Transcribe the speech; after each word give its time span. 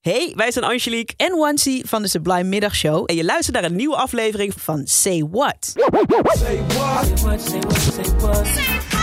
Hey, 0.00 0.32
wij 0.36 0.50
zijn 0.50 0.64
Angelique 0.64 1.14
en 1.16 1.36
Wancy 1.36 1.82
van 1.84 2.02
de 2.02 2.08
Sublime 2.08 2.42
Middagshow. 2.44 3.02
en 3.06 3.16
je 3.16 3.24
luistert 3.24 3.56
naar 3.56 3.64
een 3.64 3.76
nieuwe 3.76 3.96
aflevering 3.96 4.52
Van 4.56 4.86
Say 4.86 5.26
What. 5.30 5.56
Say 5.64 6.60
what? 6.68 7.40
Say 7.40 8.04
what? 8.18 8.97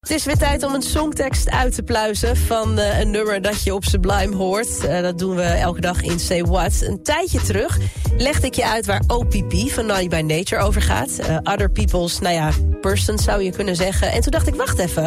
Het 0.00 0.10
is 0.10 0.24
weer 0.24 0.36
tijd 0.36 0.62
om 0.62 0.74
een 0.74 0.82
songtekst 0.82 1.50
uit 1.50 1.74
te 1.74 1.82
pluizen 1.82 2.36
van 2.36 2.78
eh, 2.78 3.00
een 3.00 3.10
nummer 3.10 3.42
dat 3.42 3.62
je 3.62 3.74
op 3.74 3.84
Sublime 3.84 4.36
hoort. 4.36 4.84
Eh, 4.84 5.02
dat 5.02 5.18
doen 5.18 5.36
we 5.36 5.42
elke 5.42 5.80
dag 5.80 6.02
in 6.02 6.20
Say 6.20 6.44
What. 6.44 6.80
Een 6.80 7.02
tijdje 7.02 7.40
terug 7.40 7.78
legde 8.16 8.46
ik 8.46 8.54
je 8.54 8.66
uit 8.66 8.86
waar 8.86 9.02
OPP 9.06 9.52
van 9.70 9.86
Naughty 9.86 10.08
by 10.08 10.20
Nature 10.20 10.62
over 10.62 10.82
gaat. 10.82 11.18
Eh, 11.18 11.36
other 11.42 11.70
people's, 11.70 12.18
nou 12.18 12.34
ja, 12.34 12.50
persons 12.80 13.24
zou 13.24 13.42
je 13.42 13.52
kunnen 13.52 13.76
zeggen. 13.76 14.12
En 14.12 14.20
toen 14.20 14.30
dacht 14.30 14.46
ik, 14.46 14.54
wacht 14.54 14.78
even. 14.78 15.04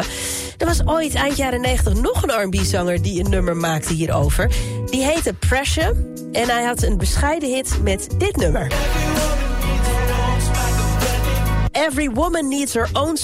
Er 0.58 0.66
was 0.66 0.86
ooit 0.86 1.14
eind 1.14 1.36
jaren 1.36 1.60
90 1.60 1.94
nog 1.94 2.22
een 2.22 2.42
R&B-zanger 2.42 3.02
die 3.02 3.24
een 3.24 3.30
nummer 3.30 3.56
maakte 3.56 3.92
hierover. 3.92 4.50
Die 4.90 5.04
heette 5.04 5.32
Pressure. 5.32 5.94
En 6.32 6.48
hij 6.48 6.62
had 6.62 6.82
een 6.82 6.98
bescheiden 6.98 7.54
hit 7.54 7.78
met 7.82 8.08
dit 8.18 8.36
nummer. 8.36 8.72
Every 11.86 12.08
woman 12.08 12.48
needs 12.48 12.74
her 12.74 12.88
own 12.92 13.16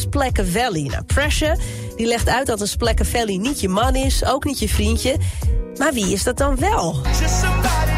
Valley. 0.44 0.82
Nou, 0.82 1.02
Pressure 1.04 1.56
die 1.96 2.06
legt 2.06 2.28
uit 2.28 2.46
dat 2.46 2.60
een 2.60 2.68
Valley 3.04 3.36
niet 3.36 3.60
je 3.60 3.68
man 3.68 3.94
is, 3.94 4.24
ook 4.24 4.44
niet 4.44 4.58
je 4.58 4.68
vriendje. 4.68 5.16
Maar 5.76 5.92
wie 5.92 6.12
is 6.12 6.22
dat 6.22 6.36
dan 6.36 6.56
wel? 6.56 6.96
Just 7.20 7.40
you. 7.40 7.92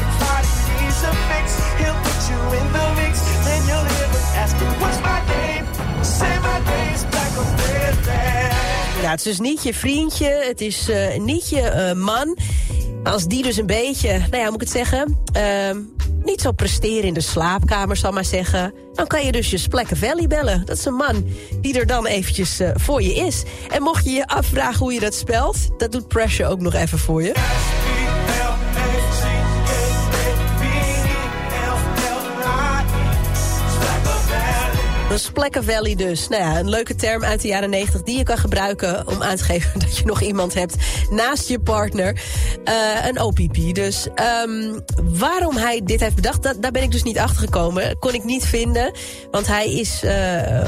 Somebody 0.00 0.50
a 1.04 1.12
fix. 1.12 1.52
He'll 1.78 1.94
put 2.02 2.28
you 2.28 2.56
in 2.56 2.72
the 2.72 2.89
Het 9.10 9.18
is 9.18 9.24
dus 9.24 9.48
niet 9.48 9.62
je 9.62 9.74
vriendje, 9.74 10.44
het 10.48 10.60
is 10.60 10.88
eh, 10.88 11.18
niet 11.18 11.48
je 11.48 11.60
eh, 11.60 11.92
man. 11.96 12.36
Als 13.02 13.26
die 13.26 13.42
dus 13.42 13.56
een 13.56 13.66
beetje, 13.66 14.18
nou 14.18 14.36
ja, 14.36 14.44
moet 14.44 14.54
ik 14.54 14.60
het 14.60 14.70
zeggen... 14.70 15.18
ehm, 15.32 15.78
niet 16.24 16.40
zo 16.40 16.52
presteren 16.52 17.04
in 17.04 17.14
de 17.14 17.20
slaapkamer, 17.20 17.96
zal 17.96 18.12
maar 18.12 18.24
zeggen... 18.24 18.74
dan 18.94 19.06
kan 19.06 19.24
je 19.24 19.32
dus 19.32 19.50
je 19.50 19.58
Valley 19.96 20.26
bellen. 20.26 20.62
Dat 20.66 20.76
is 20.76 20.84
een 20.84 20.94
man 20.94 21.24
die 21.60 21.78
er 21.78 21.86
dan 21.86 22.06
eventjes 22.06 22.60
eh, 22.60 22.70
voor 22.74 23.02
je 23.02 23.14
is. 23.14 23.42
En 23.70 23.82
mocht 23.82 24.04
je 24.04 24.10
je 24.10 24.26
afvragen 24.26 24.78
hoe 24.78 24.92
je 24.92 25.00
dat 25.00 25.14
spelt... 25.14 25.56
dat 25.78 25.92
doet 25.92 26.08
Pressure 26.08 26.48
ook 26.48 26.60
nog 26.60 26.74
even 26.74 26.98
voor 26.98 27.22
je. 27.22 27.32
Een 35.10 35.18
Splacker 35.18 35.64
Valley 35.64 35.94
dus. 35.94 36.28
Nou 36.28 36.42
ja, 36.42 36.58
een 36.58 36.68
leuke 36.68 36.94
term 36.94 37.24
uit 37.24 37.42
de 37.42 37.48
jaren 37.48 37.70
90 37.70 38.02
die 38.02 38.18
je 38.18 38.22
kan 38.22 38.38
gebruiken... 38.38 39.06
om 39.06 39.22
aan 39.22 39.36
te 39.36 39.44
geven 39.44 39.78
dat 39.80 39.96
je 39.96 40.04
nog 40.04 40.20
iemand 40.20 40.54
hebt 40.54 40.74
naast 41.10 41.48
je 41.48 41.60
partner. 41.60 42.20
Eh, 42.64 42.74
een 43.08 43.20
OPP 43.20 43.74
dus. 43.74 44.06
Ehm, 44.14 44.78
waarom 45.02 45.56
hij 45.56 45.80
dit 45.84 46.00
heeft 46.00 46.14
bedacht, 46.14 46.42
dat, 46.42 46.62
daar 46.62 46.70
ben 46.70 46.82
ik 46.82 46.90
dus 46.90 47.02
niet 47.02 47.18
achter 47.18 47.40
gekomen. 47.40 47.98
Kon 47.98 48.14
ik 48.14 48.24
niet 48.24 48.44
vinden. 48.44 48.92
Want 49.30 49.46
hij, 49.46 49.72
is, 49.72 50.02
eh, 50.02 50.10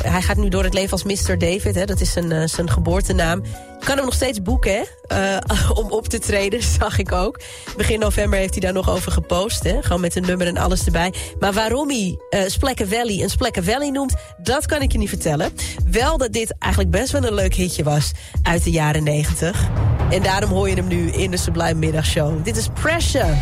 hij 0.02 0.22
gaat 0.22 0.36
nu 0.36 0.48
door 0.48 0.64
het 0.64 0.74
leven 0.74 0.92
als 0.92 1.04
Mr. 1.04 1.38
David. 1.38 1.74
Hè, 1.74 1.84
dat 1.84 2.00
is 2.00 2.12
zijn, 2.12 2.30
uh, 2.30 2.46
zijn 2.46 2.70
geboortenaam. 2.70 3.42
Kan 3.84 3.96
hem 3.96 4.04
nog 4.04 4.14
steeds 4.14 4.42
boeken, 4.42 4.72
hè? 4.72 5.38
om 5.82 5.90
op 5.90 6.08
te 6.08 6.18
treden, 6.18 6.62
zag 6.80 6.98
ik 6.98 7.12
ook. 7.12 7.40
Begin 7.76 7.98
november 7.98 8.38
heeft 8.38 8.52
hij 8.52 8.60
daar 8.60 8.72
nog 8.72 8.90
over 8.90 9.12
gepost. 9.12 9.62
Hè? 9.62 9.82
Gewoon 9.82 10.00
met 10.00 10.16
een 10.16 10.26
nummer 10.26 10.46
en 10.46 10.56
alles 10.56 10.84
erbij. 10.84 11.14
Maar 11.38 11.52
waarom 11.52 11.88
hij 11.88 12.18
uh, 12.30 12.40
Valley 12.88 13.22
een 13.22 13.30
Splacker 13.30 13.64
Valley 13.64 13.90
noemt... 13.90 14.14
dat 14.38 14.66
kan 14.66 14.82
ik 14.82 14.92
je 14.92 14.98
niet 14.98 15.08
vertellen. 15.08 15.52
Wel 15.90 16.18
dat 16.18 16.32
dit 16.32 16.54
eigenlijk 16.58 16.92
best 16.92 17.12
wel 17.12 17.24
een 17.24 17.34
leuk 17.34 17.54
hitje 17.54 17.82
was 17.82 18.12
uit 18.42 18.64
de 18.64 18.70
jaren 18.70 19.02
90. 19.02 19.68
En 20.10 20.22
daarom 20.22 20.50
hoor 20.50 20.68
je 20.68 20.74
hem 20.74 20.86
nu 20.86 21.10
in 21.10 21.30
de 21.30 21.36
Sublime 21.36 21.74
Middagshow. 21.74 22.44
Dit 22.44 22.56
is 22.56 22.68
Pressure 22.80 23.34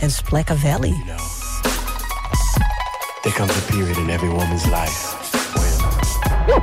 en 0.00 0.10
Splacker 0.10 0.58
Valley. 0.58 0.94
There 3.22 3.34
comes 3.34 3.56
a 3.56 3.60
period 3.70 3.96
in 3.96 4.08
every 4.08 4.28
woman's 4.28 4.64
life 4.64 5.27